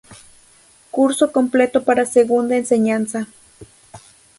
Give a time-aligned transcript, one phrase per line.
[0.95, 3.27] Curso completo para segunda enseñanza.